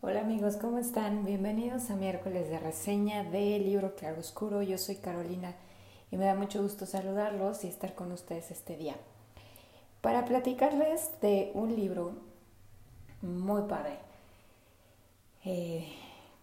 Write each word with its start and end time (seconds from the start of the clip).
Hola 0.00 0.20
amigos, 0.20 0.56
¿cómo 0.56 0.78
están? 0.78 1.24
Bienvenidos 1.24 1.90
a 1.90 1.96
miércoles 1.96 2.48
de 2.48 2.60
reseña 2.60 3.24
del 3.24 3.64
libro 3.64 3.96
Claroscuro. 3.96 4.62
Yo 4.62 4.78
soy 4.78 4.94
Carolina 4.94 5.56
y 6.12 6.16
me 6.16 6.26
da 6.26 6.36
mucho 6.36 6.62
gusto 6.62 6.86
saludarlos 6.86 7.64
y 7.64 7.66
estar 7.66 7.96
con 7.96 8.12
ustedes 8.12 8.52
este 8.52 8.76
día. 8.76 8.94
Para 10.00 10.24
platicarles 10.24 11.20
de 11.20 11.50
un 11.52 11.74
libro 11.74 12.12
muy 13.22 13.62
padre 13.62 13.98
eh, 15.44 15.88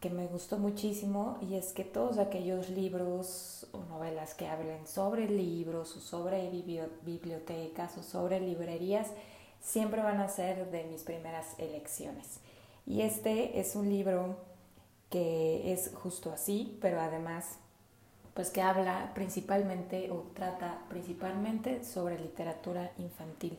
que 0.01 0.09
me 0.09 0.27
gustó 0.27 0.57
muchísimo 0.57 1.37
y 1.41 1.55
es 1.55 1.71
que 1.71 1.85
todos 1.85 2.17
aquellos 2.17 2.69
libros 2.69 3.67
o 3.71 3.85
novelas 3.85 4.33
que 4.33 4.49
hablen 4.49 4.85
sobre 4.85 5.29
libros 5.29 5.95
o 5.95 6.01
sobre 6.01 6.49
bibliotecas 7.05 7.97
o 7.97 8.03
sobre 8.03 8.41
librerías 8.41 9.07
siempre 9.61 10.01
van 10.01 10.19
a 10.19 10.27
ser 10.27 10.69
de 10.71 10.83
mis 10.83 11.03
primeras 11.03 11.57
elecciones. 11.57 12.41
Y 12.85 13.01
este 13.01 13.59
es 13.59 13.75
un 13.75 13.89
libro 13.89 14.37
que 15.09 15.73
es 15.73 15.91
justo 15.95 16.31
así, 16.31 16.77
pero 16.81 16.99
además 16.99 17.57
pues 18.35 18.49
que 18.49 18.61
habla 18.61 19.11
principalmente 19.15 20.11
o 20.11 20.25
trata 20.33 20.79
principalmente 20.89 21.85
sobre 21.85 22.19
literatura 22.19 22.91
infantil. 22.97 23.57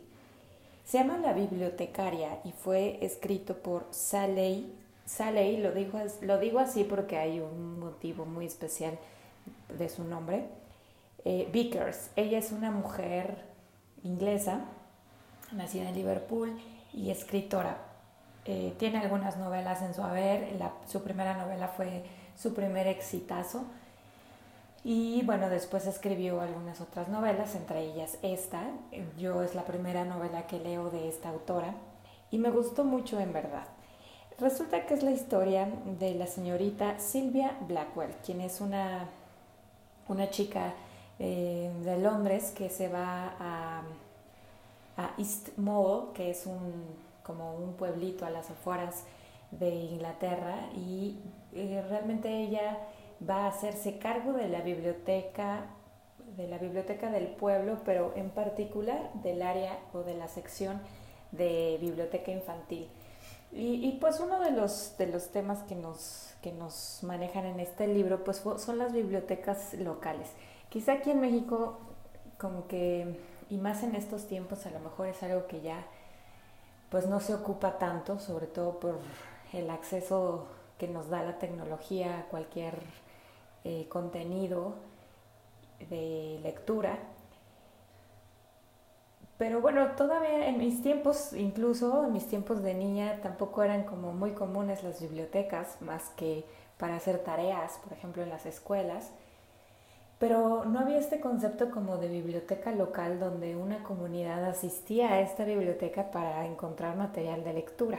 Se 0.84 0.98
llama 0.98 1.16
La 1.16 1.32
Bibliotecaria 1.32 2.40
y 2.44 2.52
fue 2.52 2.98
escrito 3.04 3.56
por 3.56 3.86
Sally. 3.90 4.70
Sally 5.06 5.56
lo, 5.56 5.72
digo, 5.72 5.98
lo 6.20 6.38
digo 6.38 6.58
así 6.58 6.84
porque 6.84 7.16
hay 7.16 7.40
un 7.40 7.80
motivo 7.80 8.26
muy 8.26 8.44
especial 8.44 8.98
de 9.78 9.88
su 9.88 10.04
nombre. 10.04 10.46
Eh, 11.24 11.48
Vickers. 11.50 12.10
Ella 12.14 12.38
es 12.38 12.52
una 12.52 12.70
mujer 12.70 13.38
inglesa, 14.04 14.66
nacida 15.52 15.88
en 15.88 15.94
Liverpool 15.94 16.52
y 16.92 17.10
escritora. 17.10 17.78
Eh, 18.46 18.74
tiene 18.78 18.98
algunas 18.98 19.36
novelas 19.36 19.82
en 19.82 19.92
su 19.94 20.02
haber. 20.02 20.56
su 20.86 21.02
primera 21.02 21.36
novela 21.36 21.68
fue 21.68 22.04
su 22.36 22.54
primer 22.54 22.86
exitazo. 22.86 23.64
Y 24.84 25.22
bueno, 25.24 25.48
después 25.48 25.86
escribió 25.86 26.40
algunas 26.40 26.80
otras 26.80 27.08
novelas, 27.08 27.56
entre 27.56 27.80
ellas 27.80 28.18
esta. 28.22 28.62
Yo 29.18 29.42
es 29.42 29.56
la 29.56 29.64
primera 29.64 30.04
novela 30.04 30.46
que 30.46 30.60
leo 30.60 30.90
de 30.90 31.08
esta 31.08 31.30
autora 31.30 31.74
y 32.30 32.38
me 32.38 32.50
gustó 32.50 32.84
mucho 32.84 33.18
en 33.18 33.32
verdad. 33.32 33.64
Resulta 34.38 34.86
que 34.86 34.94
es 34.94 35.02
la 35.02 35.10
historia 35.10 35.68
de 35.98 36.14
la 36.14 36.26
señorita 36.26 36.98
Sylvia 36.98 37.56
Blackwell, 37.66 38.12
quien 38.24 38.42
es 38.42 38.60
una, 38.60 39.08
una 40.08 40.30
chica 40.30 40.74
eh, 41.18 41.72
de 41.82 41.98
Londres 41.98 42.52
que 42.54 42.68
se 42.68 42.88
va 42.88 43.34
a, 43.40 43.82
a 44.98 45.10
East 45.18 45.56
Mall, 45.56 46.12
que 46.12 46.30
es 46.30 46.44
un 46.44 47.05
como 47.26 47.56
un 47.56 47.74
pueblito 47.74 48.24
a 48.24 48.30
las 48.30 48.50
afueras 48.50 49.04
de 49.50 49.68
Inglaterra 49.70 50.68
y 50.74 51.18
eh, 51.52 51.84
realmente 51.88 52.28
ella 52.28 52.78
va 53.28 53.44
a 53.44 53.48
hacerse 53.48 53.98
cargo 53.98 54.32
de 54.32 54.48
la 54.48 54.60
biblioteca 54.60 55.66
de 56.36 56.48
la 56.48 56.58
biblioteca 56.58 57.10
del 57.10 57.28
pueblo, 57.28 57.78
pero 57.84 58.12
en 58.16 58.30
particular 58.30 59.10
del 59.14 59.42
área 59.42 59.78
o 59.92 60.02
de 60.02 60.14
la 60.14 60.28
sección 60.28 60.80
de 61.32 61.78
biblioteca 61.80 62.30
infantil. 62.30 62.88
Y, 63.52 63.96
pues 64.00 64.20
uno 64.20 64.40
de 64.40 64.50
los, 64.50 64.98
de 64.98 65.06
los 65.06 65.30
temas 65.30 65.62
que 65.62 65.74
nos, 65.74 66.34
que 66.42 66.52
nos 66.52 66.98
manejan 67.02 67.46
en 67.46 67.60
este 67.60 67.86
libro 67.86 68.22
pues 68.22 68.42
son 68.58 68.76
las 68.76 68.92
bibliotecas 68.92 69.72
locales. 69.74 70.28
Quizá 70.68 70.94
aquí 70.94 71.10
en 71.10 71.20
México 71.20 71.78
como 72.38 72.66
que, 72.66 73.18
y 73.48 73.56
más 73.56 73.82
en 73.82 73.94
estos 73.94 74.26
tiempos, 74.26 74.66
a 74.66 74.70
lo 74.70 74.80
mejor 74.80 75.06
es 75.06 75.22
algo 75.22 75.46
que 75.46 75.62
ya 75.62 75.86
pues 76.90 77.06
no 77.06 77.20
se 77.20 77.34
ocupa 77.34 77.78
tanto, 77.78 78.18
sobre 78.18 78.46
todo 78.46 78.78
por 78.78 78.98
el 79.52 79.70
acceso 79.70 80.46
que 80.78 80.88
nos 80.88 81.08
da 81.08 81.22
la 81.22 81.38
tecnología 81.38 82.20
a 82.20 82.22
cualquier 82.24 82.80
eh, 83.64 83.88
contenido 83.88 84.74
de 85.88 86.38
lectura. 86.42 86.98
Pero 89.38 89.60
bueno, 89.60 89.92
todavía 89.96 90.48
en 90.48 90.58
mis 90.58 90.82
tiempos, 90.82 91.32
incluso 91.34 92.06
en 92.06 92.12
mis 92.12 92.26
tiempos 92.26 92.62
de 92.62 92.74
niña, 92.74 93.20
tampoco 93.22 93.62
eran 93.62 93.84
como 93.84 94.12
muy 94.12 94.32
comunes 94.32 94.82
las 94.82 95.00
bibliotecas, 95.00 95.82
más 95.82 96.08
que 96.10 96.46
para 96.78 96.96
hacer 96.96 97.18
tareas, 97.18 97.78
por 97.82 97.92
ejemplo, 97.92 98.22
en 98.22 98.30
las 98.30 98.46
escuelas. 98.46 99.10
Pero 100.18 100.64
no 100.64 100.80
había 100.80 100.98
este 100.98 101.20
concepto 101.20 101.70
como 101.70 101.98
de 101.98 102.08
biblioteca 102.08 102.72
local 102.72 103.20
donde 103.20 103.54
una 103.54 103.82
comunidad 103.82 104.44
asistía 104.46 105.12
a 105.12 105.20
esta 105.20 105.44
biblioteca 105.44 106.10
para 106.10 106.46
encontrar 106.46 106.96
material 106.96 107.44
de 107.44 107.52
lectura. 107.52 107.98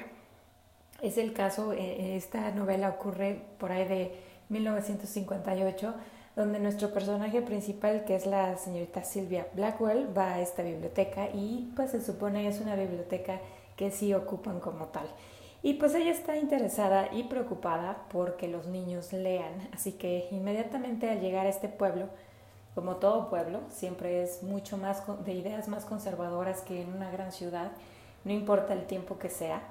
Es 1.02 1.20
el 1.20 1.34
caso, 1.34 1.74
eh, 1.74 2.16
esta 2.16 2.50
novela 2.52 2.90
ocurre 2.90 3.40
por 3.60 3.72
ahí 3.72 3.88
de 3.88 4.16
1958, 4.50 5.94
donde 6.36 6.60
nuestro 6.60 6.92
personaje 6.92 7.42
principal, 7.44 8.04
que 8.04 8.16
es 8.16 8.26
la 8.26 8.58
señorita 8.58 9.04
Sylvia 9.04 9.48
Blackwell, 9.54 10.08
va 10.18 10.34
a 10.34 10.42
esta 10.42 10.64
biblioteca 10.64 11.30
y 11.34 11.72
pues 11.76 11.92
se 11.92 12.02
supone 12.02 12.48
es 12.48 12.60
una 12.62 12.76
biblioteca 12.76 13.40
que 13.76 13.92
sí 13.92 14.14
ocupan 14.16 14.60
como 14.60 14.86
tal. 14.86 15.08
Y 15.68 15.74
pues 15.74 15.94
ella 15.96 16.12
está 16.12 16.38
interesada 16.38 17.10
y 17.12 17.24
preocupada 17.24 18.06
porque 18.08 18.48
los 18.48 18.68
niños 18.68 19.12
lean, 19.12 19.68
así 19.74 19.92
que 19.92 20.30
inmediatamente 20.32 21.10
al 21.10 21.20
llegar 21.20 21.46
a 21.46 21.50
este 21.50 21.68
pueblo, 21.68 22.06
como 22.74 22.96
todo 22.96 23.30
pueblo, 23.30 23.60
siempre 23.68 24.24
es 24.24 24.44
mucho 24.44 24.78
más 24.78 25.04
de 25.26 25.34
ideas 25.34 25.68
más 25.68 25.84
conservadoras 25.84 26.62
que 26.62 26.84
en 26.84 26.94
una 26.94 27.12
gran 27.12 27.34
ciudad, 27.34 27.74
no 28.24 28.32
importa 28.32 28.72
el 28.72 28.86
tiempo 28.86 29.20
que 29.20 29.28
sea. 29.30 29.62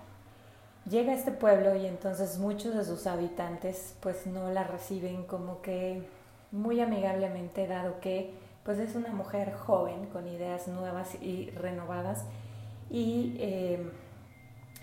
Llega 0.84 1.12
a 1.12 1.16
este 1.16 1.32
pueblo 1.32 1.74
y 1.76 1.86
entonces 1.86 2.36
muchos 2.36 2.74
de 2.74 2.84
sus 2.84 3.06
habitantes 3.06 3.96
pues 4.00 4.26
no 4.26 4.50
la 4.50 4.64
reciben 4.64 5.24
como 5.24 5.62
que 5.62 6.02
muy 6.52 6.78
amigablemente 6.82 7.66
dado 7.66 8.00
que 8.00 8.34
pues 8.64 8.78
es 8.80 8.96
una 8.96 9.14
mujer 9.14 9.54
joven 9.54 10.04
con 10.12 10.28
ideas 10.28 10.68
nuevas 10.68 11.14
y 11.22 11.48
renovadas 11.52 12.26
y 12.90 13.34
eh, 13.38 13.90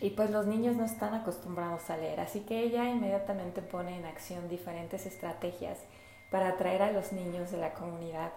y 0.03 0.09
pues 0.09 0.31
los 0.31 0.45
niños 0.45 0.75
no 0.75 0.83
están 0.83 1.13
acostumbrados 1.13 1.89
a 1.89 1.95
leer, 1.95 2.19
así 2.19 2.41
que 2.41 2.59
ella 2.59 2.89
inmediatamente 2.89 3.61
pone 3.61 3.97
en 3.97 4.03
acción 4.03 4.49
diferentes 4.49 5.05
estrategias 5.05 5.77
para 6.29 6.49
atraer 6.49 6.81
a 6.81 6.91
los 6.91 7.13
niños 7.13 7.51
de 7.51 7.57
la 7.57 7.73
comunidad, 7.73 8.33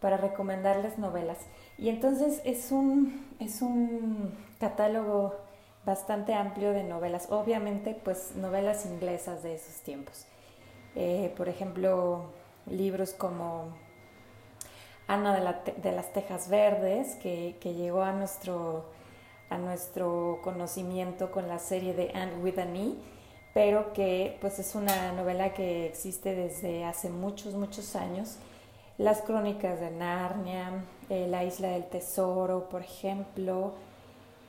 para 0.00 0.16
recomendarles 0.16 0.96
novelas. 0.96 1.36
Y 1.76 1.90
entonces 1.90 2.40
es 2.46 2.72
un, 2.72 3.26
es 3.40 3.60
un 3.60 4.34
catálogo 4.58 5.36
bastante 5.84 6.32
amplio 6.32 6.72
de 6.72 6.82
novelas, 6.82 7.26
obviamente 7.30 7.94
pues 7.94 8.34
novelas 8.34 8.86
inglesas 8.86 9.42
de 9.42 9.56
esos 9.56 9.82
tiempos. 9.82 10.24
Eh, 10.94 11.30
por 11.36 11.50
ejemplo, 11.50 12.30
libros 12.64 13.12
como 13.12 13.66
Ana 15.08 15.34
de, 15.34 15.72
de 15.76 15.92
las 15.92 16.10
Tejas 16.14 16.48
Verdes, 16.48 17.16
que, 17.16 17.58
que 17.60 17.74
llegó 17.74 18.02
a 18.02 18.12
nuestro 18.12 18.86
a 19.52 19.58
nuestro 19.58 20.40
conocimiento 20.42 21.30
con 21.30 21.48
la 21.48 21.58
serie 21.58 21.94
de 21.94 22.10
Anne 22.14 22.36
with 22.42 22.58
an 22.58 22.74
E, 22.74 22.94
pero 23.54 23.92
que 23.92 24.38
pues 24.40 24.58
es 24.58 24.74
una 24.74 25.12
novela 25.12 25.52
que 25.52 25.86
existe 25.86 26.34
desde 26.34 26.84
hace 26.84 27.10
muchos, 27.10 27.54
muchos 27.54 27.94
años. 27.94 28.36
Las 28.98 29.20
crónicas 29.22 29.80
de 29.80 29.90
Narnia, 29.90 30.84
eh, 31.10 31.26
La 31.28 31.44
isla 31.44 31.68
del 31.68 31.84
tesoro, 31.84 32.68
por 32.68 32.82
ejemplo, 32.82 33.74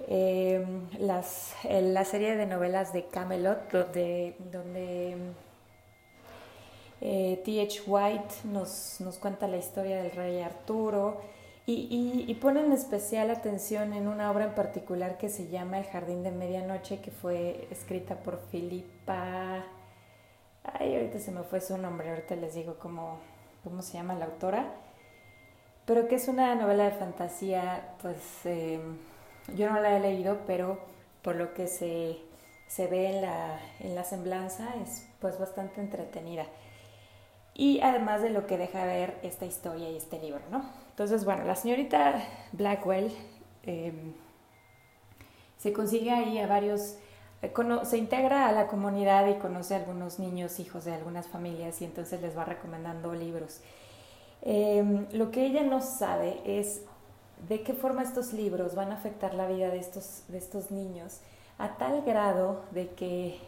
em, 0.07 0.87
las, 0.99 1.53
la 1.63 2.05
serie 2.05 2.35
de 2.35 2.45
novelas 2.45 2.93
de 2.93 3.05
Camelot, 3.05 3.71
donde, 3.71 4.35
donde 4.51 5.17
eh, 7.01 7.41
T.H. 7.43 7.81
White 7.87 8.35
nos, 8.45 9.01
nos 9.01 9.17
cuenta 9.17 9.47
la 9.47 9.57
historia 9.57 10.01
del 10.01 10.11
rey 10.11 10.41
Arturo, 10.41 11.21
y, 11.65 12.25
y, 12.27 12.33
ponen 12.35 12.73
especial 12.73 13.29
atención 13.29 13.93
en 13.93 14.09
una 14.09 14.29
obra 14.31 14.45
en 14.45 14.53
particular 14.53 15.17
que 15.17 15.29
se 15.29 15.47
llama 15.47 15.79
El 15.79 15.85
Jardín 15.85 16.21
de 16.21 16.31
Medianoche, 16.31 16.99
que 16.99 17.11
fue 17.11 17.67
escrita 17.71 18.15
por 18.15 18.39
Filipa... 18.51 19.63
Ay, 20.65 20.95
ahorita 20.95 21.19
se 21.19 21.31
me 21.31 21.43
fue 21.43 21.61
su 21.61 21.77
nombre, 21.77 22.09
ahorita 22.09 22.35
les 22.35 22.53
digo 22.55 22.75
cómo, 22.79 23.19
cómo 23.63 23.81
se 23.81 23.93
llama 23.93 24.13
la 24.15 24.25
autora. 24.25 24.73
Pero 25.85 26.07
que 26.09 26.15
es 26.15 26.27
una 26.27 26.53
novela 26.55 26.85
de 26.85 26.91
fantasía, 26.91 27.95
pues 28.01 28.17
eh, 28.45 28.79
yo 29.55 29.69
no 29.69 29.79
la 29.79 29.95
he 29.95 29.99
leído, 30.01 30.39
pero 30.45 30.79
por 31.21 31.35
lo 31.35 31.53
que 31.53 31.67
se, 31.67 32.17
se 32.67 32.87
ve 32.87 33.15
en 33.15 33.21
la, 33.21 33.59
en 33.79 33.95
la 33.95 34.03
semblanza 34.03 34.67
es 34.83 35.07
pues 35.19 35.39
bastante 35.39 35.79
entretenida. 35.79 36.45
Y 37.55 37.81
además 37.81 38.21
de 38.21 38.29
lo 38.29 38.47
que 38.47 38.57
deja 38.57 38.83
ver 38.85 39.19
esta 39.21 39.45
historia 39.45 39.89
y 39.89 39.95
este 39.95 40.19
libro, 40.19 40.41
¿no? 40.49 40.63
Entonces, 40.89 41.25
bueno, 41.25 41.43
la 41.43 41.55
señorita 41.55 42.23
Blackwell 42.51 43.11
em, 43.63 44.13
se 45.57 45.71
consigue 45.71 46.11
ahí 46.11 46.39
a 46.39 46.47
varios, 46.47 46.97
eh, 47.41 47.53
se 47.83 47.97
integra 47.97 48.47
a 48.47 48.51
la 48.51 48.67
comunidad 48.67 49.27
y 49.27 49.35
conoce 49.35 49.75
a 49.75 49.77
algunos 49.77 50.19
niños, 50.19 50.59
hijos 50.59 50.85
de 50.85 50.93
algunas 50.93 51.27
familias 51.27 51.81
y 51.81 51.85
entonces 51.85 52.21
les 52.21 52.37
va 52.37 52.45
recomendando 52.45 53.13
libros. 53.13 53.61
Em, 54.41 55.07
lo 55.13 55.31
que 55.31 55.45
ella 55.45 55.63
no 55.63 55.81
sabe 55.81 56.41
es 56.45 56.81
de 57.47 57.61
qué 57.61 57.73
forma 57.73 58.03
estos 58.03 58.33
libros 58.33 58.75
van 58.75 58.91
a 58.91 58.95
afectar 58.95 59.33
la 59.33 59.47
vida 59.47 59.69
de 59.69 59.77
estos, 59.77 60.23
de 60.27 60.37
estos 60.37 60.71
niños 60.71 61.19
a 61.57 61.77
tal 61.77 62.01
grado 62.03 62.61
de 62.71 62.89
que 62.89 63.39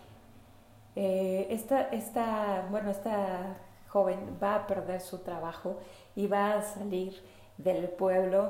eh, 0.96 1.48
esta, 1.50 1.82
esta, 1.90 2.68
bueno, 2.72 2.92
esta 2.92 3.58
joven 3.96 4.38
va 4.44 4.56
a 4.56 4.68
perder 4.68 5.00
su 5.00 5.20
trabajo 5.20 5.78
y 6.18 6.28
va 6.28 6.56
a 6.56 6.62
salir 6.62 7.14
del 7.58 7.88
pueblo 7.88 8.50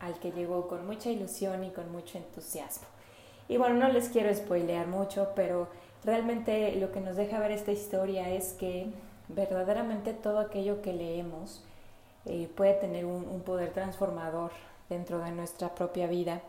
al 0.00 0.18
que 0.18 0.32
llegó 0.32 0.68
con 0.68 0.86
mucha 0.86 1.10
ilusión 1.10 1.64
y 1.64 1.70
con 1.70 1.92
mucho 1.92 2.16
entusiasmo. 2.16 2.86
Y 3.46 3.58
bueno, 3.58 3.74
no 3.74 3.88
les 3.88 4.08
quiero 4.08 4.34
spoilear 4.34 4.86
mucho, 4.86 5.32
pero 5.36 5.68
realmente 6.02 6.74
lo 6.76 6.92
que 6.92 7.02
nos 7.02 7.16
deja 7.16 7.38
ver 7.38 7.50
esta 7.50 7.72
historia 7.72 8.30
es 8.30 8.54
que 8.54 8.86
verdaderamente 9.28 10.14
todo 10.14 10.38
aquello 10.38 10.80
que 10.80 10.94
leemos 10.94 11.62
eh, 12.24 12.48
puede 12.56 12.72
tener 12.72 13.04
un, 13.04 13.42
poder 13.42 13.74
transformador 13.74 14.50
dentro 14.88 15.18
de 15.18 15.30
nuestra 15.30 15.74
propia 15.74 16.06
vida. 16.06 16.40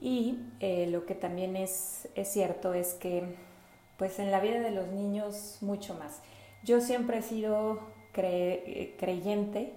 Y 0.00 0.38
eh, 0.60 0.86
lo 0.86 1.06
que 1.06 1.16
también 1.16 1.56
es, 1.56 2.08
es 2.14 2.28
cierto 2.28 2.72
es 2.72 2.94
que 2.94 3.34
pues 3.96 4.20
en 4.20 4.30
la 4.30 4.38
vida 4.38 4.60
de 4.60 4.70
los 4.70 4.86
niños 4.86 5.58
mucho 5.60 5.94
más. 5.94 6.20
Yo 6.64 6.80
siempre 6.80 7.18
he 7.18 7.22
sido 7.22 7.80
eh, 8.14 8.96
creyente 8.98 9.72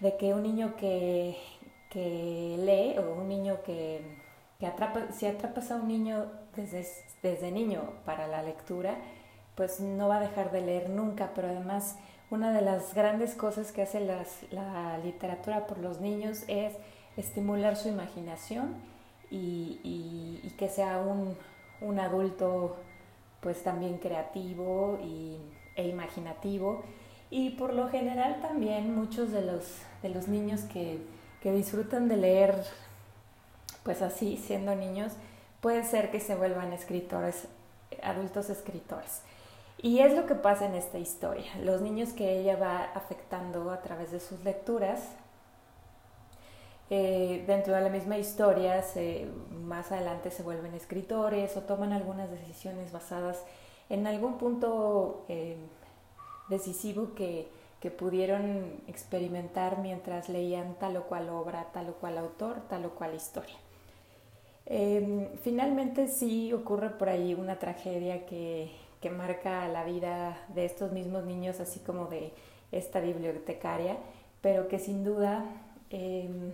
de 0.00 0.16
que 0.16 0.34
un 0.34 0.42
niño 0.42 0.74
que, 0.76 1.36
que 1.90 2.56
lee 2.58 2.98
o 2.98 3.14
un 3.14 3.28
niño 3.28 3.62
que, 3.64 4.00
que, 4.58 4.66
atrapa, 4.66 5.12
si 5.12 5.26
atrapas 5.26 5.70
a 5.70 5.76
un 5.76 5.88
niño 5.88 6.26
desde, 6.56 6.86
desde 7.22 7.50
niño 7.50 7.82
para 8.04 8.26
la 8.26 8.42
lectura, 8.42 8.96
pues 9.54 9.80
no 9.80 10.08
va 10.08 10.18
a 10.18 10.20
dejar 10.20 10.50
de 10.50 10.62
leer 10.62 10.88
nunca, 10.90 11.32
pero 11.34 11.48
además 11.48 11.96
una 12.30 12.52
de 12.52 12.62
las 12.62 12.94
grandes 12.94 13.34
cosas 13.34 13.72
que 13.72 13.82
hace 13.82 14.00
la 14.00 14.98
literatura 14.98 15.66
por 15.66 15.78
los 15.78 16.00
niños 16.00 16.44
es 16.46 16.74
estimular 17.16 17.76
su 17.76 17.88
imaginación 17.88 18.76
y, 19.30 19.80
y, 19.82 20.50
que 20.56 20.68
sea 20.68 20.98
un, 20.98 21.36
un, 21.80 22.00
adulto 22.00 22.76
pues 23.40 23.62
también 23.62 23.98
creativo 23.98 24.98
y, 25.02 25.36
e 25.76 25.86
imaginativo 25.86 26.82
y 27.30 27.50
por 27.50 27.74
lo 27.74 27.88
general 27.88 28.40
también 28.40 28.94
muchos 28.94 29.30
de 29.30 29.42
los, 29.42 29.64
de 30.02 30.08
los 30.08 30.28
niños 30.28 30.62
que, 30.62 30.98
que 31.42 31.52
disfrutan 31.52 32.08
de 32.08 32.16
leer 32.16 32.64
pues 33.82 34.02
así 34.02 34.36
siendo 34.36 34.74
niños 34.74 35.12
puede 35.60 35.84
ser 35.84 36.10
que 36.10 36.20
se 36.20 36.34
vuelvan 36.34 36.72
escritores, 36.72 37.48
adultos 38.02 38.50
escritores. 38.50 39.22
Y 39.80 40.00
es 40.00 40.14
lo 40.14 40.26
que 40.26 40.34
pasa 40.34 40.66
en 40.66 40.74
esta 40.74 40.98
historia. 40.98 41.50
Los 41.62 41.80
niños 41.80 42.10
que 42.10 42.40
ella 42.40 42.56
va 42.56 42.90
afectando 42.94 43.70
a 43.70 43.80
través 43.80 44.10
de 44.10 44.20
sus 44.20 44.42
lecturas, 44.42 45.00
eh, 46.90 47.44
dentro 47.46 47.74
de 47.74 47.82
la 47.82 47.90
misma 47.90 48.18
historia, 48.18 48.82
más 49.62 49.92
adelante 49.92 50.30
se 50.30 50.42
vuelven 50.42 50.74
escritores 50.74 51.56
o 51.56 51.62
toman 51.62 51.92
algunas 51.92 52.30
decisiones 52.30 52.92
basadas 52.92 53.44
en 53.90 54.06
algún 54.06 54.38
punto 54.38 55.24
eh, 55.28 55.56
decisivo 56.48 57.14
que, 57.14 57.48
que 57.80 57.90
pudieron 57.90 58.80
experimentar 58.86 59.78
mientras 59.78 60.28
leían 60.28 60.74
tal 60.78 60.96
o 60.96 61.04
cual 61.04 61.28
obra, 61.28 61.66
tal 61.72 61.90
o 61.90 61.94
cual 61.94 62.18
autor, 62.18 62.62
tal 62.68 62.86
o 62.86 62.90
cual 62.90 63.14
historia. 63.14 63.56
Em, 64.66 65.28
finalmente 65.42 66.08
sí 66.08 66.52
ocurre 66.52 66.90
por 66.90 67.08
ahí 67.08 67.32
una 67.34 67.58
tragedia 67.58 68.26
que, 68.26 68.70
que, 69.00 69.08
marca 69.08 69.66
la 69.68 69.82
vida 69.84 70.36
de 70.54 70.66
estos 70.66 70.92
mismos 70.92 71.24
niños, 71.24 71.58
así 71.60 71.80
como 71.80 72.06
de 72.06 72.32
esta 72.70 73.00
bibliotecaria, 73.00 73.96
pero 74.42 74.68
que 74.68 74.78
sin 74.78 75.04
duda, 75.04 75.44
em, 75.88 76.52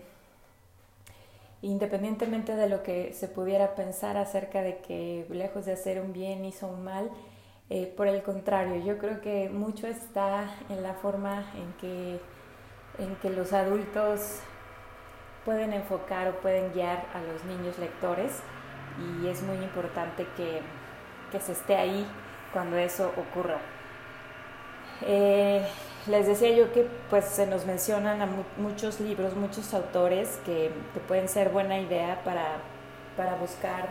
independientemente 1.64 2.54
de 2.56 2.68
lo 2.68 2.82
que 2.82 3.14
se 3.14 3.26
pudiera 3.26 3.74
pensar 3.74 4.18
acerca 4.18 4.60
de 4.60 4.78
que 4.78 5.26
lejos 5.30 5.64
de 5.64 5.72
hacer 5.72 5.98
un 6.00 6.12
bien 6.12 6.44
hizo 6.44 6.66
un 6.66 6.84
mal, 6.84 7.10
eh, 7.70 7.92
por 7.96 8.06
el 8.06 8.22
contrario, 8.22 8.84
yo 8.84 8.98
creo 8.98 9.22
que 9.22 9.48
mucho 9.48 9.86
está 9.86 10.44
en 10.68 10.82
la 10.82 10.92
forma 10.92 11.46
en 11.54 11.72
que, 11.80 12.20
en 12.98 13.16
que 13.16 13.30
los 13.30 13.54
adultos 13.54 14.40
pueden 15.46 15.72
enfocar 15.72 16.28
o 16.28 16.40
pueden 16.40 16.70
guiar 16.74 17.06
a 17.14 17.22
los 17.22 17.42
niños 17.44 17.78
lectores 17.78 18.40
y 19.22 19.26
es 19.26 19.42
muy 19.42 19.56
importante 19.56 20.26
que, 20.36 20.60
se 21.40 21.50
esté 21.50 21.74
ahí 21.74 22.06
cuando 22.52 22.76
eso 22.76 23.10
ocurra. 23.16 23.58
Eh, 25.02 25.66
les 26.06 26.26
decía 26.26 26.50
yo 26.50 26.72
que 26.72 26.86
pues 27.08 27.24
se 27.24 27.46
nos 27.46 27.64
mencionan 27.64 28.20
a 28.20 28.28
muchos 28.58 29.00
libros, 29.00 29.34
muchos 29.34 29.72
autores 29.72 30.38
que, 30.44 30.70
pueden 31.08 31.28
ser 31.28 31.48
buena 31.48 31.78
idea 31.78 32.22
para, 32.24 32.58
para 33.16 33.36
buscar 33.36 33.88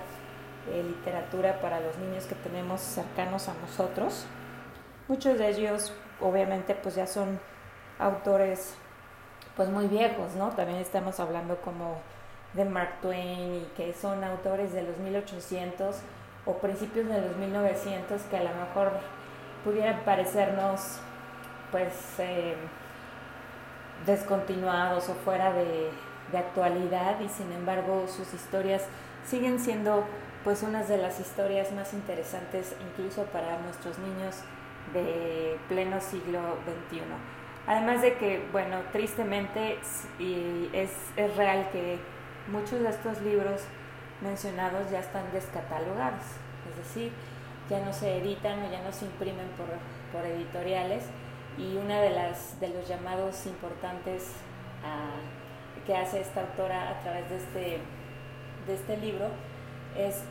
eh, 0.71 0.83
literatura 0.83 1.59
para 1.59 1.79
los 1.79 1.97
niños 1.97 2.25
que 2.25 2.35
tenemos 2.35 2.81
cercanos 2.81 3.49
a 3.49 3.53
nosotros. 3.55 4.25
Muchos 5.07 5.37
de 5.37 5.49
ellos 5.49 5.91
obviamente 6.21 6.75
pues 6.75 6.95
ya 6.95 7.07
son 7.07 7.39
autores 7.99 8.75
pues 9.55 9.69
muy 9.69 9.87
viejos, 9.87 10.35
¿no? 10.35 10.49
También 10.49 10.79
estamos 10.79 11.19
hablando 11.19 11.57
como 11.57 11.97
de 12.53 12.65
Mark 12.65 13.01
Twain 13.01 13.55
y 13.55 13.67
que 13.75 13.93
son 13.93 14.23
autores 14.23 14.71
de 14.71 14.83
los 14.83 14.97
1800 14.97 15.95
o 16.45 16.53
principios 16.57 17.07
de 17.07 17.21
los 17.21 17.35
1900 17.37 18.21
que 18.23 18.37
a 18.37 18.43
lo 18.43 18.49
mejor 18.49 18.91
pudieran 19.63 20.01
parecernos 20.01 20.99
pues 21.73 21.91
eh, 22.19 22.53
descontinuados 24.05 25.09
o 25.09 25.15
fuera 25.15 25.51
de, 25.51 25.89
actualidad 26.33 27.19
y 27.19 27.29
sin 27.29 27.51
embargo 27.51 28.07
sus 28.07 28.33
historias 28.33 28.87
siguen 29.23 29.59
siendo 29.59 30.03
pues 30.43 30.63
unas 30.63 30.89
de 30.89 30.97
las 30.97 31.19
historias 31.19 31.71
más 31.73 31.93
interesantes 31.93 32.75
incluso 32.89 33.25
para 33.25 33.59
nuestros 33.59 33.99
niños 33.99 34.37
de 34.93 35.59
pleno 35.69 36.01
siglo 36.01 36.39
XXI. 36.89 37.01
Además 37.67 38.01
de 38.01 38.15
que, 38.15 38.43
bueno, 38.51 38.77
tristemente 38.91 39.77
es, 40.73 40.89
es 41.17 41.37
real 41.37 41.69
que 41.71 41.99
muchos 42.51 42.79
de 42.79 42.89
estos 42.89 43.21
libros 43.21 43.61
mencionados 44.21 44.89
ya 44.89 45.01
están 45.01 45.31
descatalogados, 45.33 46.25
es 46.67 46.77
decir, 46.77 47.11
ya 47.69 47.79
no 47.85 47.93
se 47.93 48.17
editan 48.17 48.59
o 48.63 48.71
ya 48.71 48.81
no 48.81 48.91
se 48.91 49.05
imprimen 49.05 49.49
por, 49.55 49.67
por 50.11 50.27
editoriales 50.27 51.03
y 51.57 51.77
una 51.77 52.01
de 52.01 52.09
las 52.09 52.59
de 52.59 52.69
los 52.69 52.87
llamados 52.87 53.45
importantes 53.45 54.31
ah, 54.83 55.19
que 55.85 55.95
hace 55.95 56.21
esta 56.21 56.41
autora 56.41 56.89
a 56.89 56.99
través 57.01 57.29
de 57.29 57.37
este, 57.37 57.79
de 58.67 58.73
este 58.73 58.97
libro 58.97 59.27
es 59.97 60.23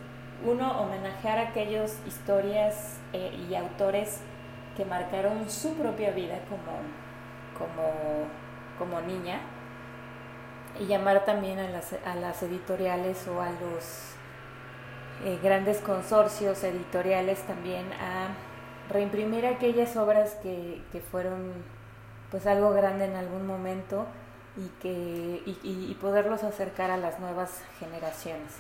uno 0.45 0.81
homenajear 0.81 1.39
a 1.39 1.49
aquellas 1.49 1.99
historias 2.07 2.99
eh, 3.13 3.31
y 3.49 3.55
autores 3.55 4.21
que 4.77 4.85
marcaron 4.85 5.49
su 5.49 5.75
propia 5.75 6.11
vida 6.11 6.39
como 6.49 6.73
como, 8.79 9.01
niña 9.03 9.41
y 10.81 10.87
llamar 10.87 11.25
también 11.25 11.59
a 11.59 11.69
las, 11.69 11.93
a 12.05 12.15
las 12.17 12.43
editoriales 12.43 13.29
o 13.29 13.41
a 13.41 13.51
los 13.51 14.15
eh, 15.25 15.39
grandes 15.43 15.79
consorcios 15.79 16.65
editoriales 16.65 17.41
también 17.43 17.87
a 17.93 18.29
reimprimir 18.93 19.47
aquellas 19.47 19.97
obras 19.97 20.37
que, 20.43 20.83
fueron 21.11 21.53
pues 22.31 22.47
algo 22.47 22.71
grande 22.71 23.07
en 23.07 23.17
algún 23.17 23.47
momento 23.47 24.07
y, 24.57 24.69
que, 24.81 25.43
y, 25.45 25.97
poderlos 26.01 26.45
acercar 26.45 26.91
a 26.91 26.97
las 26.97 27.19
nuevas 27.21 27.63
generaciones. 27.79 28.59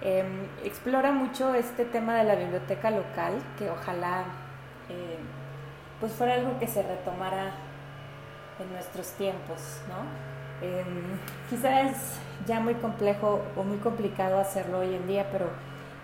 Em, 0.00 0.46
explora 0.64 1.12
mucho 1.12 1.54
este 1.54 1.84
tema 1.84 2.16
de 2.16 2.24
la 2.24 2.34
biblioteca 2.34 2.90
local, 2.90 3.34
que 3.58 3.70
ojalá 3.70 4.24
eh, 4.88 5.18
pues 6.00 6.12
fuera 6.12 6.34
algo 6.34 6.58
que 6.58 6.66
se 6.66 6.82
retomara 6.82 7.52
en 8.58 8.72
nuestros 8.72 9.12
tiempos, 9.12 9.80
¿no? 9.88 10.32
Eh, 10.66 10.84
quizás 11.50 11.90
es 11.90 11.96
ya 12.46 12.60
muy 12.60 12.74
complejo 12.74 13.42
o 13.56 13.62
muy 13.62 13.78
complicado 13.78 14.38
hacerlo 14.38 14.80
hoy 14.80 14.94
en 14.94 15.06
día, 15.06 15.26
pero, 15.30 15.46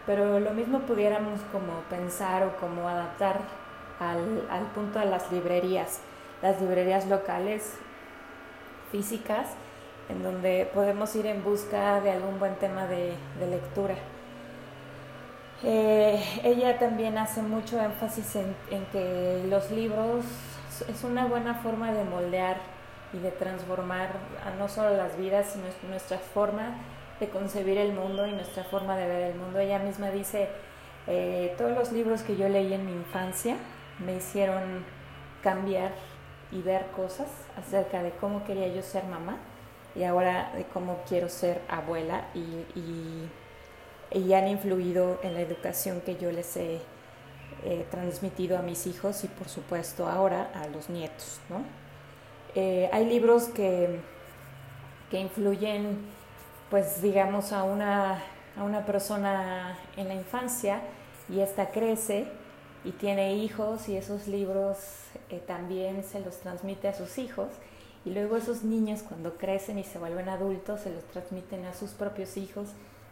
pero 0.09 0.41
lo 0.41 0.53
mismo 0.53 0.79
pudiéramos 0.81 1.39
como 1.53 1.83
pensar 1.91 2.43
o 2.43 2.57
como 2.57 2.89
adaptar 2.89 3.41
al, 4.01 4.43
al 4.51 4.65
punto 4.75 4.99
de 4.99 5.05
las 5.05 5.31
librerías, 5.31 6.01
las 6.41 6.59
librerías 6.63 7.07
locales, 7.09 7.75
físicas, 8.91 9.49
en 10.09 10.23
donde 10.23 10.71
podemos 10.73 11.15
ir 11.15 11.27
en 11.27 11.45
busca 11.45 12.01
de 12.01 12.13
algún 12.13 12.39
buen 12.39 12.55
tema 12.55 12.87
de, 12.87 13.13
de 13.39 13.47
lectura. 13.51 13.97
Eh, 15.63 16.41
ella 16.43 16.79
también 16.79 17.19
hace 17.19 17.43
mucho 17.43 17.79
énfasis 17.79 18.37
en, 18.37 18.57
en, 18.71 18.87
que 18.87 19.45
los 19.51 19.71
libros 19.71 20.25
es 20.89 21.05
una 21.05 21.27
buena 21.27 21.57
forma 21.57 21.93
de 21.93 22.05
moldear 22.05 22.57
y 23.13 23.19
de 23.19 23.31
transformar 23.31 24.09
a 24.47 24.57
no 24.59 24.71
solo 24.71 24.97
las 24.97 25.19
vidas, 25.19 25.51
sino 25.53 25.67
nuestra 25.91 26.17
forma 26.17 26.79
de 27.21 27.29
concebir 27.29 27.79
el 27.79 27.93
mundo 27.93 28.27
y 28.27 28.33
nuestra 28.33 28.65
forma 28.65 28.97
de 28.97 29.07
ver 29.07 29.23
el 29.33 29.35
mundo. 29.39 29.59
Ella 29.59 29.79
misma 29.79 30.11
dice, 30.11 30.49
eh, 31.07 31.55
todos 31.59 31.77
los 31.77 31.93
libros 31.93 32.23
que 32.23 32.37
yo 32.37 32.49
leí 32.49 32.73
en 32.73 32.87
mi 32.87 32.93
infancia 32.93 33.57
me 34.05 34.17
hicieron 34.17 34.85
cambiar 35.43 35.93
y 36.53 36.63
ver 36.63 36.87
cosas 36.97 37.29
acerca 37.57 38.03
de 38.03 38.11
cómo 38.13 38.45
quería 38.45 38.69
yo 38.69 38.83
ser 38.83 39.05
mamá 39.05 39.39
y 39.95 40.05
ahora 40.05 40.53
de 40.55 40.65
cómo 40.65 41.01
quiero 41.09 41.29
ser 41.29 41.61
abuela 41.69 42.27
y, 42.35 43.29
y, 44.15 44.33
han 44.33 44.49
influido 44.49 45.19
en 45.23 45.35
la 45.35 45.41
educación 45.41 46.01
que 46.01 46.17
yo 46.17 46.31
les 46.31 46.57
he 46.57 46.81
eh, 47.65 47.87
transmitido 47.91 48.57
a 48.59 48.63
mis 48.63 48.87
hijos 48.87 49.25
y 49.25 49.29
por 49.29 49.49
supuesto 49.49 50.07
ahora 50.07 50.51
a 50.55 50.67
los 50.69 50.89
nietos. 50.89 51.41
¿no? 51.49 51.63
Eh, 52.55 52.89
hay 52.93 53.07
libros 53.07 53.45
que, 53.49 54.01
que 55.11 55.21
influyen, 55.21 55.99
pues 56.71 57.03
digamos, 57.03 57.53
a 57.53 57.65
una, 57.65 58.23
a 58.57 58.63
una 58.63 58.85
persona 58.85 59.79
en 59.97 60.09
la 60.09 60.15
infancia 60.15 60.81
y 61.29 61.41
esta 61.41 61.71
crece 61.71 62.29
y 62.85 62.93
tiene 62.93 63.35
hijos 63.35 63.89
y 63.89 63.97
esos 63.97 64.29
libros 64.29 64.79
eh, 65.31 65.43
también 65.47 66.05
se 66.05 66.21
los 66.21 66.39
transmite 66.39 66.89
a 66.89 66.95
sus 66.95 67.19
hijos 67.19 67.49
y 68.05 68.11
luego 68.11 68.37
esos 68.37 68.63
niños 68.63 69.03
cuando 69.03 69.37
crecen 69.37 69.79
y 69.79 69.85
se 69.85 69.99
vuelven 69.99 70.29
adultos 70.29 70.83
se 70.83 70.91
los 70.91 71.05
transmiten 71.05 71.67
a 71.67 71.75
sus 71.75 71.91
propios 71.91 72.37
hijos 72.37 72.69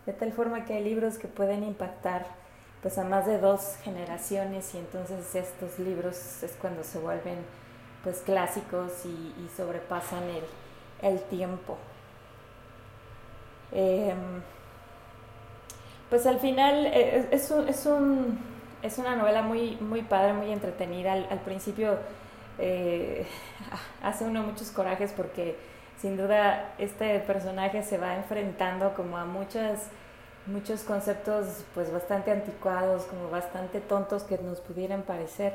de 0.06 0.12
tal 0.12 0.32
forma 0.32 0.64
que 0.64 0.74
hay 0.74 0.84
libros 0.84 1.18
que 1.18 1.26
pueden 1.26 1.64
impactar 1.64 2.26
pues 2.80 2.98
a 2.98 3.04
más 3.04 3.26
de 3.26 3.38
dos 3.38 3.76
generaciones 3.82 4.72
y 4.74 4.78
entonces 4.78 5.34
estos 5.34 5.78
libros 5.78 6.42
es 6.42 6.52
cuando 6.60 6.84
se 6.84 6.98
vuelven 6.98 7.38
pues 8.04 8.18
clásicos 8.18 8.92
y, 9.04 9.48
sobrepasan 9.56 10.22
el, 11.02 11.20
tiempo. 11.22 11.76
Em, 13.72 14.42
pues 16.10 16.26
al 16.26 16.38
final 16.38 16.86
eh, 16.86 17.28
es, 17.30 17.50
es, 17.50 17.86
un, 17.86 18.38
es, 18.82 18.98
una 18.98 19.16
novela 19.16 19.42
muy, 19.42 19.76
muy 19.80 20.02
padre, 20.02 20.32
muy 20.32 20.52
entretenida. 20.52 21.12
Al, 21.12 21.40
principio 21.40 21.98
eh, 22.58 23.26
hace 24.02 24.24
uno 24.24 24.42
muchos 24.42 24.70
corajes 24.70 25.12
porque 25.12 25.56
sin 25.98 26.16
duda 26.16 26.74
este 26.78 27.18
personaje 27.20 27.82
se 27.82 27.98
va 27.98 28.16
enfrentando 28.16 28.94
como 28.94 29.16
a 29.16 29.24
muchas 29.24 29.88
muchos 30.46 30.82
conceptos 30.82 31.64
pues 31.74 31.92
bastante 31.92 32.30
anticuados, 32.30 33.02
como 33.04 33.30
bastante 33.30 33.80
tontos 33.80 34.22
que 34.22 34.38
nos 34.38 34.60
pudieran 34.60 35.02
parecer 35.02 35.54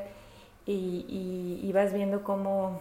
y, 0.66 1.60
y, 1.62 1.72
vas 1.72 1.92
viendo 1.92 2.22
cómo 2.22 2.80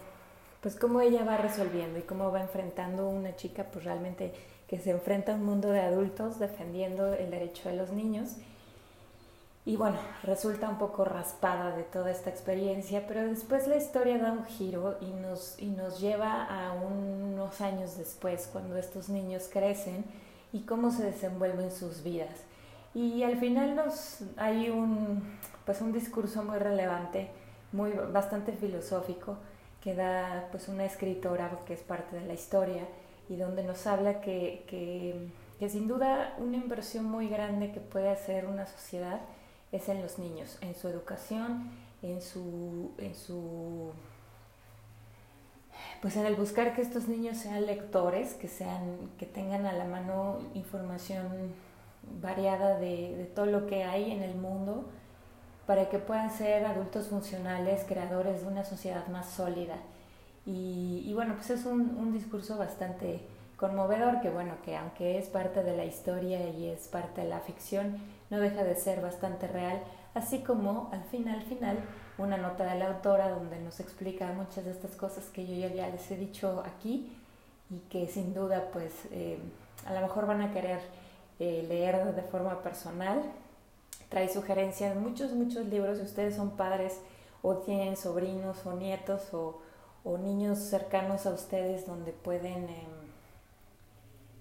pues 0.61 0.75
cómo 0.75 1.01
ella 1.01 1.23
va 1.23 1.37
resolviendo 1.37 1.97
y 1.97 2.03
cómo 2.03 2.31
va 2.31 2.41
enfrentando 2.41 3.07
una 3.07 3.35
chica 3.35 3.65
pues 3.71 3.85
realmente 3.85 4.33
que 4.71 4.79
se 4.79 4.89
enfrenta 4.89 5.33
a 5.33 5.35
un 5.35 5.43
mundo 5.43 5.69
de 5.69 5.81
adultos 5.81 6.39
defendiendo 6.39 7.13
el 7.13 7.29
derecho 7.29 7.69
de 7.69 7.75
los 7.75 7.91
niños 7.91 8.37
y 9.63 9.75
bueno, 9.75 9.97
resulta 10.23 10.69
un 10.69 10.79
poco 10.79 11.05
raspada 11.05 11.75
de 11.75 11.83
toda 11.83 12.09
esta 12.09 12.31
experiencia, 12.31 13.05
pero 13.07 13.27
después 13.27 13.67
la 13.67 13.75
historia 13.75 14.17
da 14.17 14.31
un 14.31 14.45
giro 14.45 14.97
y 15.01 15.11
nos, 15.11 15.59
y 15.59 15.67
nos 15.67 15.99
lleva 15.99 16.45
a 16.45 16.73
unos 16.73 17.61
años 17.61 17.95
después, 17.95 18.49
cuando 18.51 18.75
estos 18.77 19.09
niños 19.09 19.47
crecen 19.51 20.03
y 20.51 20.61
cómo 20.61 20.89
se 20.89 21.03
desenvuelven 21.03 21.71
sus 21.71 22.01
vidas. 22.01 22.33
Y 22.95 23.21
al 23.21 23.37
final 23.37 23.75
nos, 23.75 24.21
hay 24.35 24.71
un, 24.71 25.37
pues 25.63 25.79
un 25.81 25.93
discurso 25.93 26.43
muy 26.43 26.57
relevante, 26.57 27.29
muy, 27.71 27.91
bastante 27.91 28.53
filosófico, 28.53 29.37
que 29.79 29.93
da 29.93 30.47
pues 30.49 30.69
una 30.69 30.85
escritora 30.85 31.51
que 31.67 31.75
es 31.75 31.81
parte 31.81 32.15
de 32.19 32.25
la 32.25 32.33
historia 32.33 32.87
y 33.31 33.37
donde 33.37 33.63
nos 33.63 33.87
habla 33.87 34.19
que, 34.19 34.65
que, 34.67 35.29
que 35.57 35.69
sin 35.69 35.87
duda 35.87 36.35
una 36.37 36.57
inversión 36.57 37.05
muy 37.05 37.29
grande 37.29 37.71
que 37.71 37.79
puede 37.79 38.09
hacer 38.09 38.45
una 38.45 38.65
sociedad 38.65 39.21
es 39.71 39.87
en 39.87 40.01
los 40.01 40.19
niños, 40.19 40.57
en 40.59 40.75
su 40.75 40.89
educación, 40.89 41.71
en 42.01 42.21
su, 42.21 42.91
en 42.97 43.15
su 43.15 43.93
pues 46.01 46.17
en 46.17 46.25
el 46.25 46.35
buscar 46.35 46.73
que 46.75 46.81
estos 46.81 47.07
niños 47.07 47.37
sean 47.37 47.65
lectores, 47.65 48.33
que, 48.33 48.47
sean, 48.47 49.11
que 49.17 49.25
tengan 49.25 49.65
a 49.65 49.71
la 49.71 49.85
mano 49.85 50.39
información 50.55 51.53
variada 52.21 52.77
de, 52.79 53.31
todo 53.33 53.45
lo 53.45 53.67
que 53.67 53.83
hay 53.83 54.11
en 54.11 54.23
el 54.23 54.35
mundo, 54.35 54.89
para 55.65 55.89
que 55.89 55.99
puedan 55.99 56.31
ser 56.31 56.65
adultos 56.65 57.07
funcionales, 57.07 57.85
creadores 57.87 58.41
de 58.41 58.47
una 58.47 58.65
sociedad 58.65 59.07
más 59.07 59.29
sólida. 59.29 59.75
Y, 60.45 61.11
bueno, 61.13 61.35
pues 61.35 61.51
es 61.51 61.65
un, 61.65 61.95
un, 61.97 62.13
discurso 62.13 62.57
bastante 62.57 63.21
conmovedor, 63.57 64.21
que 64.21 64.29
bueno, 64.31 64.55
que 64.65 64.75
aunque 64.75 65.19
es 65.19 65.27
parte 65.27 65.61
de 65.61 65.77
la 65.77 65.85
historia 65.85 66.49
y 66.49 66.67
es 66.67 66.87
parte 66.87 67.21
de 67.21 67.29
la 67.29 67.39
ficción, 67.41 67.97
no 68.31 68.39
deja 68.39 68.63
de 68.63 68.75
ser 68.75 69.01
bastante 69.01 69.47
real, 69.47 69.83
así 70.15 70.39
como 70.39 70.89
al 70.91 71.03
final, 71.03 71.39
al 71.39 71.45
final, 71.45 71.77
una 72.17 72.37
nota 72.37 72.65
de 72.65 72.79
la 72.79 72.87
autora 72.87 73.29
donde 73.29 73.59
nos 73.59 73.79
explica 73.79 74.31
muchas 74.33 74.65
de 74.65 74.71
estas 74.71 74.95
cosas 74.95 75.25
que 75.25 75.45
yo 75.45 75.67
ya 75.67 75.87
les 75.89 76.09
he 76.11 76.17
dicho 76.17 76.63
aquí 76.65 77.15
y 77.69 77.79
que 77.89 78.07
sin 78.07 78.33
duda 78.33 78.69
pues 78.73 78.93
eh, 79.11 79.39
a 79.85 79.93
lo 79.93 80.01
mejor 80.01 80.27
van 80.27 80.41
a 80.41 80.51
querer 80.51 80.79
eh, 81.39 81.65
leer 81.67 82.13
de 82.13 82.21
forma 82.23 82.61
personal. 82.61 83.21
Trae 84.09 84.27
sugerencias, 84.27 84.95
muchos, 84.95 85.31
muchos 85.31 85.65
libros, 85.67 85.97
si 85.97 86.03
ustedes 86.03 86.35
son 86.35 86.51
padres 86.51 86.99
o 87.41 87.57
tienen 87.57 87.95
sobrinos 87.95 88.65
o 88.65 88.73
nietos 88.73 89.33
o, 89.33 89.61
niños 90.17 90.59
cercanos 90.59 91.25
a 91.25 91.31
ustedes 91.31 91.85
donde 91.85 92.11
pueden 92.11 92.69
em, 92.69 93.01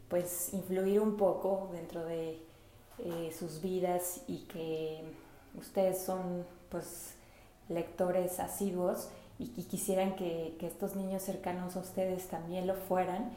pues 0.08 0.52
influir 0.52 1.00
un 1.00 1.16
poco 1.16 1.68
dentro 1.72 2.04
de 2.04 2.38
eh, 2.98 3.34
sus 3.38 3.62
vidas 3.62 4.22
y 4.26 4.38
que 4.44 5.02
ustedes 5.58 6.02
son 6.02 6.44
pues 6.68 7.14
lectores 7.68 8.40
asiduos 8.40 9.08
y, 9.38 9.46
quisieran 9.64 10.16
que, 10.16 10.54
estos 10.60 10.96
niños 10.96 11.22
cercanos 11.22 11.74
a 11.76 11.80
ustedes 11.80 12.28
también 12.28 12.66
lo 12.66 12.74
fueran, 12.74 13.30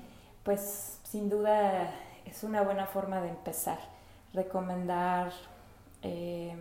pues 0.43 0.99
sin 1.03 1.29
duda 1.29 1.93
es 2.25 2.43
una 2.43 2.61
buena 2.61 2.87
forma 2.87 3.21
de 3.21 3.29
empezar. 3.29 3.79
Recomendar, 4.33 5.31
eh, 6.01 6.55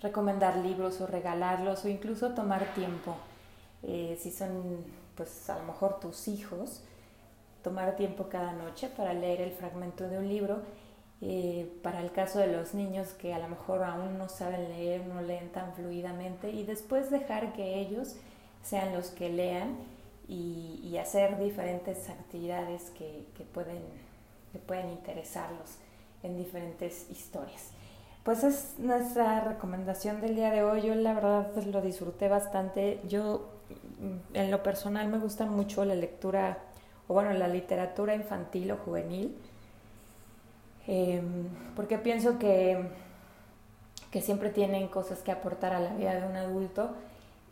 recomendar 0.00 0.58
libros 0.58 1.00
o 1.00 1.08
regalarlos 1.08 1.84
o 1.84 1.88
incluso 1.88 2.34
tomar 2.34 2.72
tiempo. 2.74 3.16
Eh, 3.82 4.18
si 4.20 4.30
son 4.30 4.84
pues 5.16 5.48
a 5.50 5.58
lo 5.58 5.64
mejor 5.64 6.00
tus 6.00 6.28
hijos, 6.28 6.82
tomar 7.62 7.96
tiempo 7.96 8.28
cada 8.28 8.52
noche 8.52 8.88
para 8.88 9.12
leer 9.12 9.40
el 9.40 9.52
fragmento 9.52 10.08
de 10.08 10.18
un 10.18 10.28
libro 10.28 10.62
eh, 11.24 11.70
para 11.84 12.00
el 12.00 12.10
caso 12.10 12.40
de 12.40 12.48
los 12.48 12.74
niños 12.74 13.10
que 13.10 13.32
a 13.32 13.38
lo 13.38 13.46
mejor 13.46 13.84
aún 13.84 14.18
no 14.18 14.28
saben 14.28 14.68
leer, 14.70 15.06
no 15.06 15.22
leen 15.22 15.50
tan 15.50 15.72
fluidamente, 15.72 16.50
y 16.50 16.64
después 16.64 17.12
dejar 17.12 17.52
que 17.52 17.78
ellos 17.78 18.16
sean 18.64 18.92
los 18.92 19.10
que 19.10 19.28
lean 19.28 19.76
y, 20.28 20.96
hacer 21.00 21.38
diferentes 21.38 22.08
actividades 22.10 22.90
que, 22.90 23.24
pueden, 23.54 23.82
que 24.52 24.58
pueden 24.58 24.90
interesarlos 24.90 25.78
en 26.22 26.36
diferentes 26.36 27.10
historias. 27.10 27.70
Pues 28.24 28.44
es 28.44 28.74
nuestra 28.78 29.40
recomendación 29.40 30.20
del 30.20 30.36
día 30.36 30.50
de 30.50 30.62
hoy. 30.62 30.82
Yo 30.82 30.94
la 30.94 31.14
verdad 31.14 31.54
lo 31.64 31.80
disfruté 31.80 32.28
bastante. 32.28 33.00
Yo 33.08 33.48
en 34.34 34.50
lo 34.50 34.62
personal 34.62 35.08
me 35.08 35.18
gusta 35.18 35.46
mucho 35.46 35.84
la 35.84 35.94
lectura, 35.94 36.58
o 37.08 37.14
bueno, 37.14 37.32
la 37.32 37.48
literatura 37.48 38.14
infantil 38.14 38.70
o 38.72 38.76
juvenil 38.76 39.36
Em, 40.86 41.48
porque 41.76 41.98
pienso 41.98 42.38
que, 42.38 42.88
que 44.10 44.20
siempre 44.20 44.50
tienen 44.50 44.88
cosas 44.88 45.20
que 45.20 45.30
aportar 45.30 45.72
a 45.72 45.80
la 45.80 45.94
vida 45.94 46.14
de 46.14 46.26
un 46.26 46.36
adulto 46.36 46.90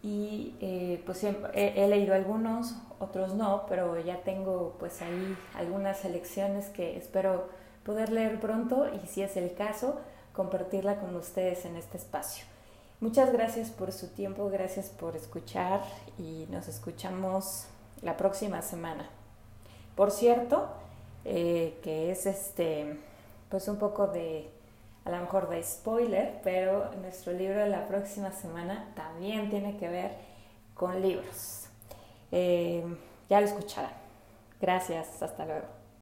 y 0.03 0.55
eh, 0.61 1.03
pues 1.07 1.19
siempre, 1.19 1.51
he, 1.55 1.87
leído 1.87 2.15
algunos, 2.15 2.75
otros 2.99 3.35
no, 3.35 3.67
pero 3.69 4.01
ya 4.01 4.23
tengo 4.23 4.77
pues 4.81 5.01
ahí 5.03 5.37
algunas 5.55 5.99
selecciones 5.99 6.69
que 6.71 6.97
espero 6.97 7.49
poder 7.85 8.11
leer 8.11 8.41
pronto 8.41 8.87
y 8.93 9.07
si 9.07 9.23
es 9.23 9.37
el 9.37 9.55
caso, 9.55 10.01
compartirla 10.33 10.97
con 10.97 11.15
ustedes 11.17 11.65
en 11.65 11.77
este 11.77 11.99
espacio. 11.99 12.45
Muchas 13.01 13.33
gracias 13.33 13.71
por 13.71 13.93
su 13.93 14.09
tiempo, 14.09 14.51
gracias 14.51 14.91
por 14.91 15.17
escuchar 15.17 15.83
y 16.19 16.47
nos 16.51 16.69
escuchamos 16.69 17.65
la 18.03 18.17
próxima 18.17 18.63
semana. 18.63 19.09
Por 19.97 20.11
cierto, 20.11 20.69
eh, 21.25 21.79
que 21.83 22.11
es 22.11 22.27
este 22.27 22.99
pues 23.49 23.67
un 23.69 23.79
poco 23.79 24.07
de, 24.07 24.49
a 25.05 25.11
lo 25.11 25.19
mejor 25.19 25.49
de 25.49 25.63
spoiler, 25.63 26.41
pero 26.45 26.91
nuestro 27.03 27.33
libro 27.33 27.61
de 27.61 27.69
la 27.69 27.89
próxima 27.89 28.31
semana 28.33 28.93
también 28.95 29.51
tiene 29.51 29.77
que 29.77 29.89
ver 29.89 30.13
con 30.75 31.03
libros. 31.03 31.67
Eh, 32.33 32.85
ya 33.29 33.41
lo 33.41 33.47
escucharán. 33.47 33.93
Gracias, 34.61 35.23
hasta 35.23 35.45
luego. 35.45 35.80